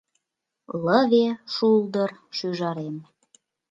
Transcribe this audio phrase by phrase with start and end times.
[0.83, 2.95] Лыве шулдыр- шӱжарем